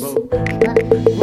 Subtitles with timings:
[0.00, 1.19] صبح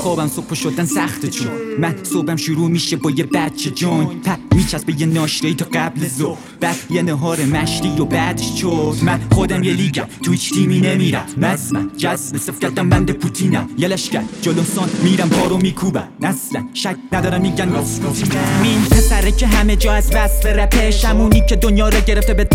[0.00, 1.48] خوابم صبح شدن سخته چون
[1.78, 4.04] من صبحم شروع میشه با یه بچه جون.
[4.06, 9.20] پ میچسبه یه ناشتایی تا قبل زو بعد یه نهار مشتی و بعدش چود من
[9.32, 10.06] خودم یه لیگم.
[10.22, 11.26] تو هیچ تیمی نمیرم.
[11.36, 13.68] من جذب صف کردم بند پوتینم.
[13.78, 14.22] یه لشکر.
[15.02, 16.08] میرم پارو میکوبم.
[16.22, 17.68] اصلا شک ندارم میگن
[18.62, 21.04] مین پسره که همه جا از وصف رپش.
[21.04, 22.48] همونی که دنیا رو گرفته به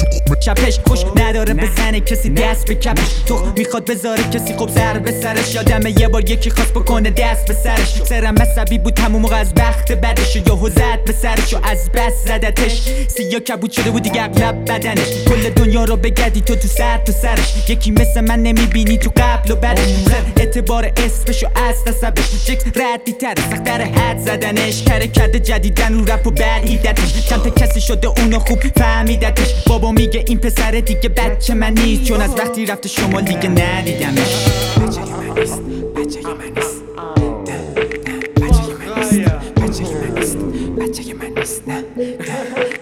[0.46, 0.80] چپش.
[0.88, 3.24] خوش نداره بزنه کسی دست به کپش.
[3.26, 5.56] تو می‌خواد بذاره کسی خب زر به سرش.
[5.56, 7.35] یادمه یه بار یکی خواست بکنه دست.
[7.48, 11.90] به سرش سرم عصبی بود موقع از بخت بدش یهو زد به سرش و از
[11.92, 12.82] بس زدتش.
[13.08, 15.10] سیا کبود شده بود دیگه اغلب بدنش.
[15.28, 17.70] کل دنیا رو بگردی تو تو سر تو سرش.
[17.70, 19.90] یکی مثل من نمی‌بینی تو قبل و بعدش.
[20.38, 22.46] اعتبار اسمش و از نسبش.
[22.46, 24.84] جکس ردی تر سختر حد زدنش.
[25.16, 29.54] کرده جدیدن رو رپ و بلعیدتش چند تا کسی شده اونو خوب فهمیدتش.
[29.68, 32.04] بابا میگه این پسر دیگه بچه من نیست.
[32.04, 34.46] چون از وقتی رفته شما دیگه ندیدمش.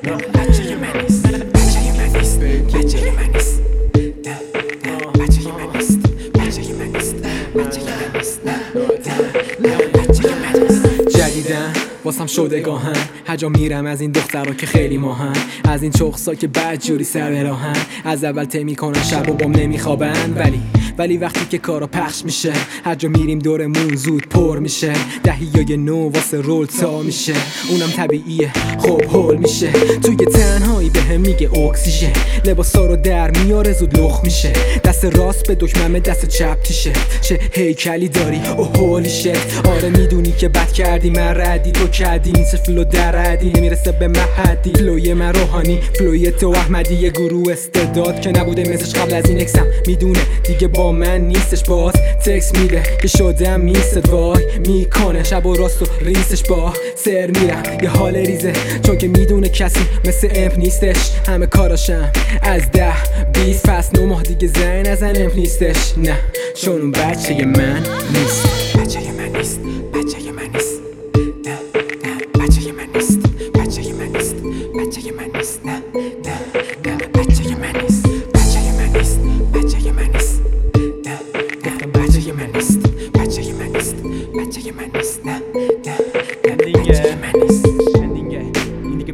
[0.03, 0.42] نه
[12.05, 12.95] واسم شده گاهن
[13.27, 15.33] هجا میرم از این دخترها که خیلی ماهن.
[15.63, 19.51] از این چخصا که بد جوری سر براهن از اول ته می‌کنن شب و بام
[19.51, 20.33] نمیخوابن.
[20.37, 20.61] ولی
[20.97, 22.53] ولی وقتی که کارا پخش میشه
[22.85, 24.93] هر جا میریم دورمون زود پر میشه.
[25.23, 27.33] دهی نو واسه رول تا میشه.
[27.69, 29.71] اونم طبیعیه خب هول میشه.
[30.03, 32.13] توی تنهایی به هم میگه اکسیژن.
[32.45, 34.53] لباسا رو در میاره زود لخ میشه.
[34.83, 36.93] دست راست به دکمه دست چپ تیشه.
[37.21, 41.71] چه هیکلی داری؟ او هولی شت آره می‌دونی که بد کردی من ردی.
[41.71, 44.71] تو کردی نیست فلو درردی نمی‌رسه به محدی.
[44.73, 45.79] فلوی من روحانی.
[45.95, 46.95] فلوی تو احمدی.
[46.95, 51.63] یه گروه استعداد که نبوده مثلش قبل از این اکسم می‌دونه دیگه با من نیستش
[51.63, 51.93] باز.
[52.25, 54.43] تکس میده که شدم میستد وای.
[54.67, 57.63] می‌کنه شب و راست و ریسش با سر میرم.
[57.83, 58.53] یه حال ریزه.
[58.85, 61.11] چون که می‌دونه کسی مثل امپ نیستش.
[61.27, 62.11] همه کاراشم
[62.41, 62.93] از ده
[63.33, 63.99] بیست فصل.
[63.99, 65.93] نو ماه دیگه زن از امپ نیستش.
[65.97, 66.17] نه.
[66.55, 67.83] چون اون بچه من
[68.13, 68.47] نیست.
[68.77, 69.59] بچه من نیست.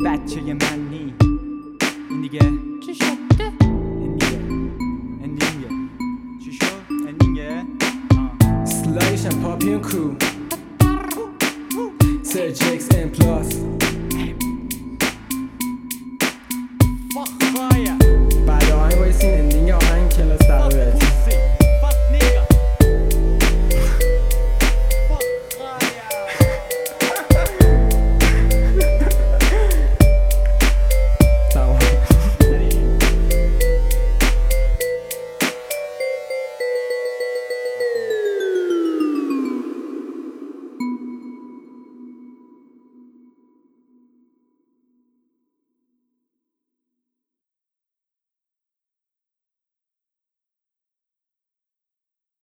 [0.05, 1.13] بچه من نی
[2.09, 2.39] این دیگه
[2.85, 3.51] چی شده
[3.99, 4.37] این دیگه
[5.21, 5.69] این دیگه
[6.43, 7.65] چی شد این دیگه
[8.17, 8.65] آه.
[8.65, 10.11] Slash and Poppy and crew
[12.23, 13.38] Sir Jakes and Plus